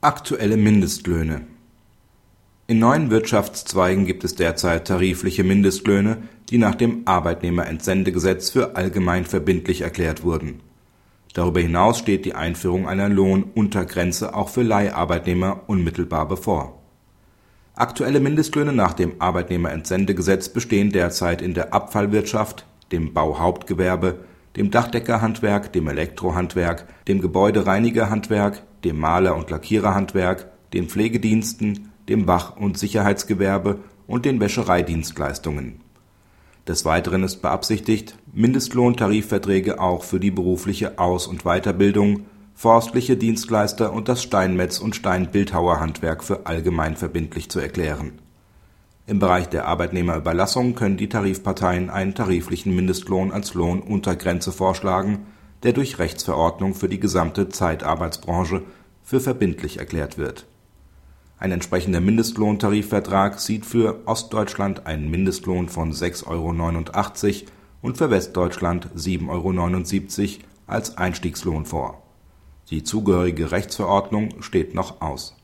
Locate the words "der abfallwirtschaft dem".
21.54-23.14